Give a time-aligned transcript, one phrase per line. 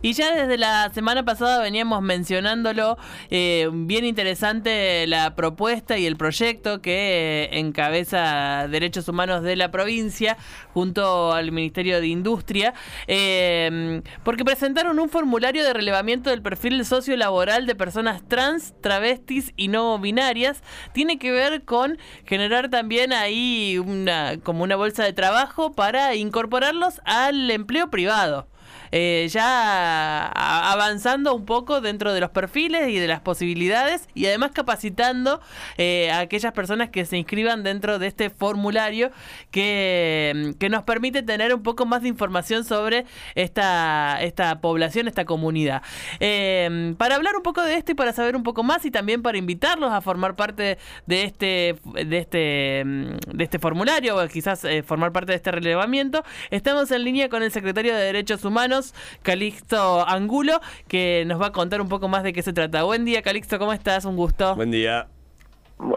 [0.00, 2.96] Y ya desde la semana pasada veníamos mencionándolo,
[3.30, 9.72] eh, bien interesante la propuesta y el proyecto que eh, encabeza Derechos Humanos de la
[9.72, 10.36] provincia
[10.72, 12.74] junto al Ministerio de Industria,
[13.08, 19.66] eh, porque presentaron un formulario de relevamiento del perfil sociolaboral de personas trans, travestis y
[19.66, 20.62] no binarias.
[20.92, 27.00] Tiene que ver con generar también ahí una, como una bolsa de trabajo para incorporarlos
[27.04, 28.46] al empleo privado.
[28.90, 34.52] Eh, ya avanzando un poco dentro de los perfiles y de las posibilidades y además
[34.52, 35.40] capacitando
[35.76, 39.10] eh, a aquellas personas que se inscriban dentro de este formulario
[39.50, 45.24] que, que, nos permite tener un poco más de información sobre esta, esta población, esta
[45.24, 45.82] comunidad.
[46.20, 49.22] Eh, para hablar un poco de esto y para saber un poco más y también
[49.22, 55.12] para invitarlos a formar parte de este, de este, de este formulario o quizás formar
[55.12, 58.57] parte de este relevamiento, estamos en línea con el secretario de Derechos Humanos
[59.22, 62.82] Calixto Angulo, que nos va a contar un poco más de qué se trata.
[62.82, 64.04] Buen día, Calixto, ¿cómo estás?
[64.04, 64.56] Un gusto.
[64.56, 65.06] Buen día.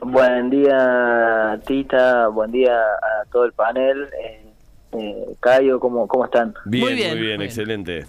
[0.00, 2.28] buen día, Tita.
[2.28, 4.08] Buen día a todo el panel.
[4.22, 4.52] Eh,
[4.92, 6.54] eh, Cayo, ¿cómo, ¿cómo están?
[6.64, 8.06] Bien, muy bien, muy bien, excelente.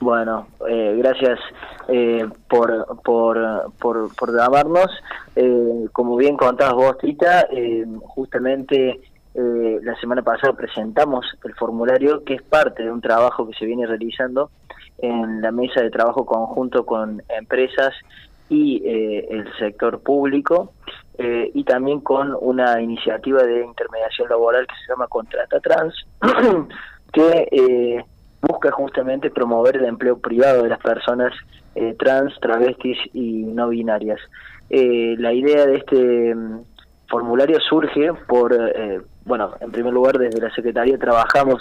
[0.00, 1.40] Bueno, eh, gracias
[1.88, 4.90] eh, por, por, por, por llamarnos.
[5.34, 7.48] Eh, como bien contabas vos, Tita,
[8.02, 9.00] justamente
[9.40, 13.66] eh, la semana pasada presentamos el formulario que es parte de un trabajo que se
[13.66, 14.50] viene realizando
[14.98, 17.94] en la mesa de trabajo conjunto con empresas
[18.48, 20.72] y eh, el sector público
[21.18, 25.94] eh, y también con una iniciativa de intermediación laboral que se llama Contrata Trans
[27.12, 28.04] que
[28.40, 31.32] busca justamente promover el empleo privado de las personas
[31.96, 34.18] trans, travestis y no binarias.
[34.68, 36.62] la idea de este mm,
[37.08, 38.52] formulario surge por
[39.28, 41.60] bueno, en primer lugar desde la Secretaría trabajamos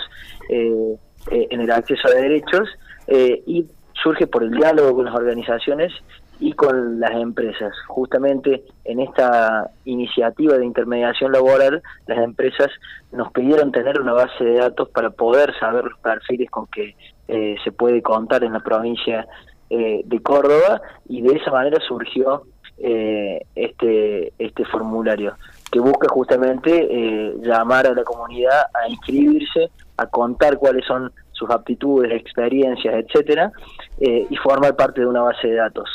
[0.49, 0.95] eh,
[1.29, 2.69] eh, en el acceso a derechos
[3.07, 3.67] eh, y
[4.01, 5.91] surge por el diálogo con las organizaciones
[6.39, 7.73] y con las empresas.
[7.87, 12.69] Justamente en esta iniciativa de intermediación laboral, las empresas
[13.11, 16.95] nos pidieron tener una base de datos para poder saber los perfiles con que
[17.27, 19.27] se puede contar en la provincia
[19.69, 22.43] de Córdoba y de esa manera surgió
[22.77, 25.35] este, este formulario
[25.71, 31.49] que busca justamente eh, llamar a la comunidad a inscribirse, a contar cuáles son sus
[31.49, 33.51] aptitudes, experiencias, etcétera,
[33.99, 35.89] eh, y formar parte de una base de datos.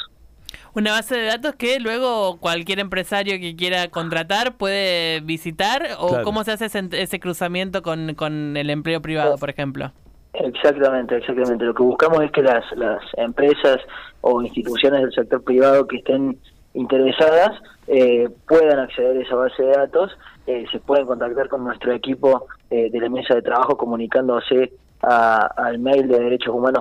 [0.75, 6.45] Una base de datos que luego cualquier empresario que quiera contratar puede visitar o cómo
[6.45, 9.93] se hace ese, cruzamiento con, con, el empleo privado, por ejemplo.
[10.33, 11.65] Exactamente, exactamente.
[11.65, 13.79] Lo que buscamos es que las, las empresas
[14.23, 16.39] o instituciones del sector privado que estén
[16.75, 20.17] interesadas eh, puedan acceder a esa base de datos,
[20.47, 24.73] eh, se pueden contactar con nuestro equipo eh, de la mesa de trabajo comunicándose
[25.05, 26.81] al mail de derechos humanos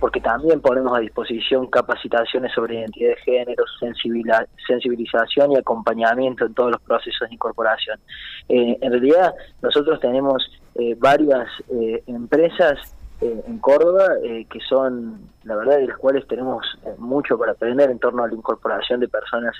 [0.00, 3.62] porque también ponemos a disposición capacitaciones sobre identidad de género,
[4.66, 8.00] sensibilización y acompañamiento en todos los procesos de incorporación.
[8.48, 9.32] en realidad
[9.62, 10.50] nosotros tenemos
[10.98, 11.46] varias
[12.08, 17.36] empresas eh, en Córdoba, eh, que son, la verdad, de las cuales tenemos eh, mucho
[17.36, 19.56] para aprender en torno a la incorporación de personas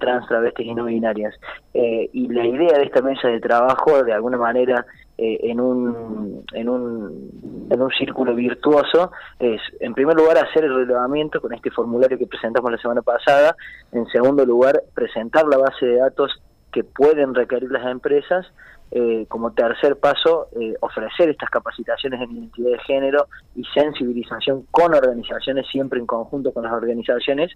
[0.00, 1.34] trans, travestis y no binarias.
[1.72, 4.84] y la idea de esta mesa de trabajo, de alguna manera,
[5.18, 11.40] en, un, en, un, en un círculo virtuoso, es, en primer lugar, hacer el relevamiento
[11.40, 13.54] con este formulario que presentamos la semana pasada,
[13.92, 16.42] en segundo lugar, presentar la base de datos
[16.72, 18.46] que pueden requerir las empresas,
[18.92, 24.94] eh, como tercer paso, eh, ofrecer estas capacitaciones en identidad de género y sensibilización con
[24.94, 27.50] organizaciones, siempre en conjunto con las organizaciones.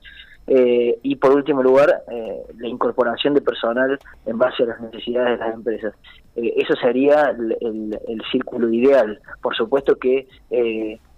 [0.47, 2.03] Eh, y por último lugar,
[2.59, 5.95] la incorporación de personal en base a las necesidades de las empresas.
[6.35, 9.21] eso sería el, círculo ideal.
[9.41, 10.27] Por supuesto que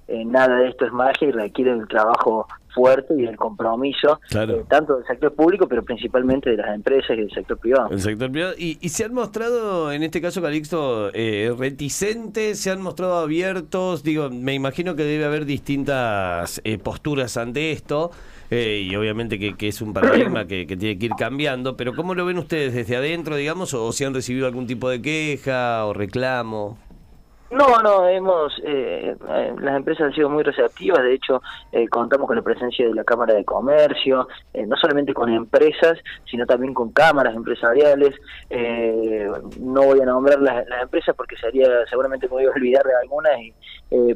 [0.08, 4.96] nada de esto es magia y requiere un trabajo fuerte y el compromiso eh, tanto
[4.96, 7.90] del sector público, pero principalmente de las empresas y del sector privado.
[7.90, 8.54] El sector privado.
[8.58, 14.02] Y, se han mostrado, en este caso, Calixto, eh, reticentes, se han mostrado abiertos.
[14.02, 18.10] Digo, me imagino que debe haber distintas eh, posturas ante esto.
[18.50, 22.38] y obviamente que, es un paradigma que, tiene que ir cambiando, pero ¿cómo lo ven
[22.38, 26.76] ustedes desde adentro, digamos, o si han recibido algún tipo de queja o reclamo?
[27.52, 32.26] No, no, hemos, eh, eh, las empresas han sido muy receptivas, de hecho eh, contamos
[32.26, 34.26] con la presencia de la Cámara de Comercio,
[34.66, 35.98] no solamente con empresas,
[36.30, 38.14] sino también con cámaras empresariales,
[39.60, 43.32] no voy a nombrar las, empresas porque sería, seguramente me voy a olvidar de algunas,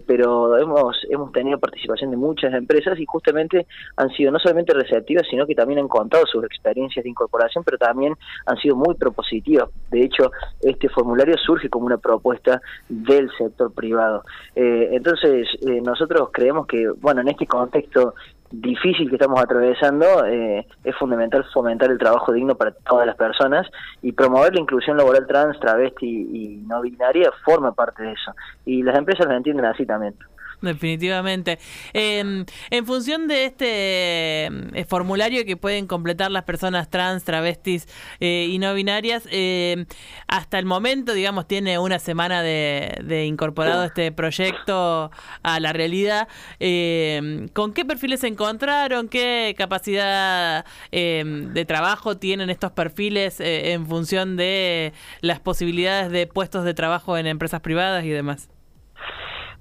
[0.06, 3.66] pero hemos, hemos tenido participación de muchas empresas y justamente
[3.96, 7.76] han sido no solamente receptivas, sino que también han contado sus experiencias de incorporación, pero
[7.76, 8.14] también
[8.46, 9.68] han sido muy propositivas.
[9.90, 10.30] De hecho,
[10.62, 14.24] este formulario surge como una propuesta del sector privado.
[14.54, 18.14] Eh, entonces, eh, nosotros creemos que, bueno, en este contexto
[18.50, 23.66] difícil que estamos atravesando, eh, es fundamental fomentar el trabajo digno para todas las personas
[24.02, 28.32] y promover la inclusión laboral trans, travesti y no binaria forma parte de eso.
[28.64, 30.14] Y las empresas lo entienden así también.
[30.62, 31.58] Definitivamente.
[31.92, 37.86] Em, en función de este eh, formulario que pueden completar las personas trans, travestis
[38.20, 39.86] eh, y no binarias, em,
[40.28, 45.10] hasta el momento, digamos, tiene una semana de, incorporado este proyecto
[45.42, 46.28] a la realidad.
[46.58, 49.08] Em, ¿Con qué perfiles se encontraron?
[49.08, 56.64] ¿Qué capacidad de trabajo tienen estos perfiles eh, en función de las posibilidades de puestos
[56.64, 58.48] de trabajo en empresas privadas y demás?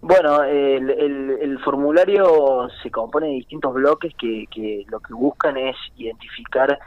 [0.07, 6.77] Bueno, el, formulario se compone de distintos bloques que, lo que buscan es identificar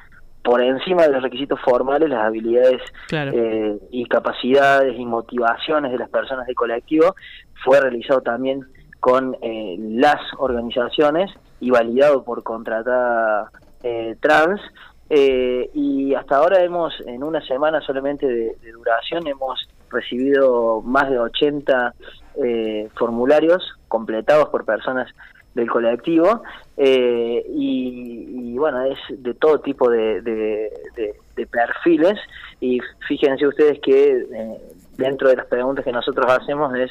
[0.44, 2.80] por encima de los requisitos formales las habilidades
[3.10, 7.16] eh, y capacidades y motivaciones de las personas del colectivo.
[7.64, 8.64] Fue realizado también
[9.00, 11.28] con eh, las organizaciones
[11.58, 13.50] y validado por contratada
[13.82, 14.60] eh, trans.
[15.10, 21.18] y hasta ahora hemos, en una semana solamente de, de duración, hemos recibido más de
[21.18, 21.94] 80
[22.44, 25.08] eh, formularios completados por personas
[25.54, 26.42] del colectivo
[26.76, 30.72] eh, y, bueno, es de todo tipo de,
[31.50, 32.18] perfiles
[32.60, 34.58] y fíjense ustedes que eh,
[34.96, 36.90] dentro de las preguntas que nosotros hacemos es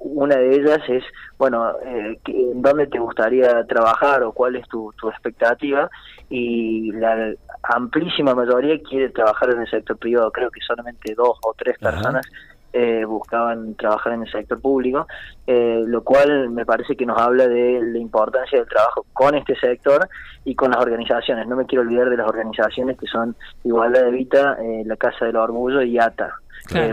[0.00, 1.02] una de ellas es,
[1.38, 5.90] bueno, ¿en dónde te gustaría trabajar o cuál es tu, expectativa?
[6.28, 11.54] Y la amplísima mayoría quiere trabajar en el sector privado, creo que solamente dos o
[11.56, 12.26] tres personas
[12.72, 15.06] eh, buscaban trabajar en el sector público,
[15.46, 19.56] eh, lo cual me parece que nos habla de la importancia del trabajo con este
[19.56, 20.08] sector
[20.44, 21.46] y con las organizaciones.
[21.46, 23.34] No me quiero olvidar de las organizaciones que son
[23.64, 26.34] Igualdad de Vita, eh, la Casa del Orgullo y ATA,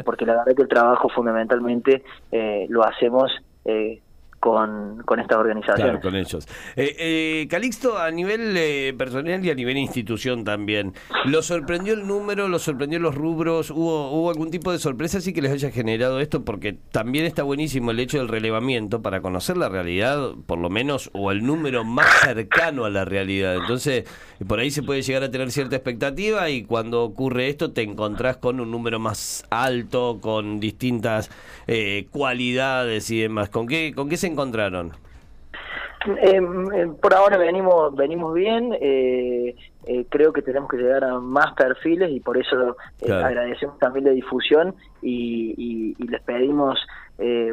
[0.05, 2.03] porque la verdad es que el trabajo fundamentalmente
[2.69, 3.31] lo hacemos
[4.43, 5.85] con, con estas organizaciones.
[5.85, 6.45] Claro, con ellos.
[6.75, 10.93] Eh, eh, Calixto, a nivel eh, personal y a nivel institución también,
[11.23, 13.71] ¿lo sorprendió el número, lo sorprendió los rubros?
[13.71, 16.43] ¿Hubo, ¿Hubo algún tipo de sorpresa así que les haya generado esto?
[16.43, 21.09] Porque también está buenísimo el hecho del relevamiento para conocer la realidad, por lo menos,
[21.13, 23.55] o el número más cercano a la realidad.
[23.55, 24.03] Entonces,
[24.45, 28.35] por ahí se puede llegar a tener cierta expectativa y cuando ocurre esto te encontrás
[28.35, 31.31] con un número más alto, con distintas
[31.67, 33.47] eh, cualidades y demás.
[33.47, 34.91] ¿Con qué, con qué se encontraron?
[36.21, 41.53] Em, por ahora venimos venimos bien eh, eh, creo que tenemos que llegar a más
[41.53, 46.77] perfiles y por eso eh, agradecemos también la difusión y, les pedimos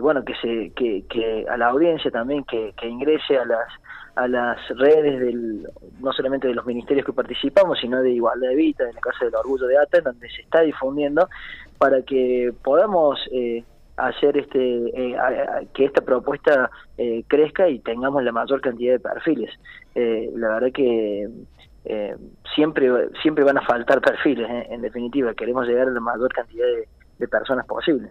[0.01, 3.69] bueno que se que, que, a la audiencia también que, que ingrese a las
[4.17, 5.69] a las redes del
[6.01, 9.27] no solamente de los ministerios que participamos sino de Igualdad de Vida de la Casa
[9.27, 11.29] del Orgullo de ATA donde se está difundiendo
[11.79, 13.63] para que podamos eh,
[14.07, 15.17] hacer este eh,
[15.75, 19.51] que esta propuesta eh, crezca y tengamos la mayor cantidad de perfiles.
[19.95, 21.29] Eh, la verdad que
[22.55, 22.91] siempre
[23.23, 26.87] siempre van a faltar perfiles, en definitiva, queremos llegar a la mayor cantidad de,
[27.21, 28.11] de personas posibles.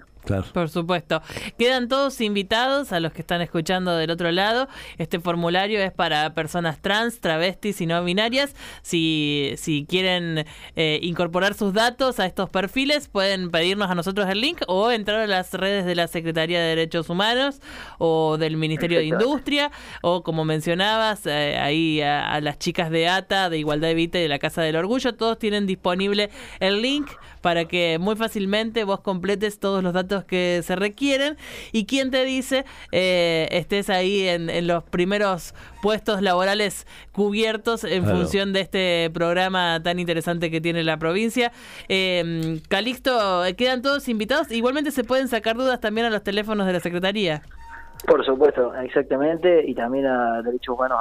[0.53, 1.21] Por supuesto.
[1.57, 4.67] Quedan todos invitados a los que están escuchando del otro lado.
[4.97, 8.55] Este formulario es para personas trans, travestis y no binarias.
[8.83, 10.45] Si, si quieren
[10.75, 15.21] eh, incorporar sus datos a estos perfiles, pueden pedirnos a nosotros el link o entrar
[15.21, 17.59] a las redes de la Secretaría de Derechos Humanos
[17.97, 23.49] o del Ministerio de Industria o como mencionabas, eh, ahí a, las chicas de ATA,
[23.49, 25.15] de Igualdad de Vida y de la Casa del Orgullo.
[25.15, 26.29] Todos tienen disponible
[26.59, 27.09] el link
[27.41, 31.37] para que muy fácilmente vos completes todos los datos que se requieren
[31.71, 38.53] y quien te dice eh, estés ahí en, los primeros puestos laborales cubiertos en función
[38.53, 41.51] de este programa tan interesante que tiene la provincia.
[41.87, 44.51] Eh, Calixto, quedan todos invitados.
[44.51, 47.41] Igualmente se pueden sacar dudas también a los teléfonos de la Secretaría.
[48.07, 50.99] Por supuesto, exactamente, y también a derechos humanos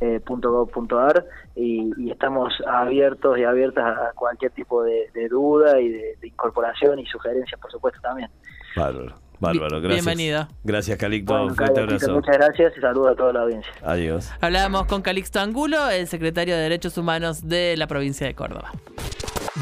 [0.00, 6.16] eh, .gov.ar y, y, estamos abiertos y abiertas a cualquier tipo de, duda y de,
[6.22, 8.30] incorporación y sugerencias, por supuesto, también.
[8.76, 9.14] Bárbaro.
[9.40, 10.04] Bárbaro, gracias.
[10.04, 10.48] Bienvenido.
[10.64, 11.44] Gracias, Calixto.
[11.44, 12.12] un fuerte abrazo.
[12.12, 13.72] Muchas gracias y saludos a toda la audiencia.
[13.82, 14.30] Adiós.
[14.40, 18.70] Hablábamos con Calixto Angulo, el secretario de Derechos Humanos de la provincia de Córdoba.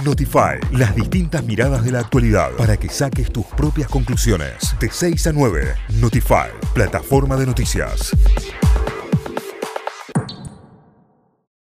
[0.05, 4.77] Notify, las distintas miradas de la actualidad para que saques tus propias conclusiones.
[4.81, 8.13] De 6 a 9, Notify, plataforma de noticias.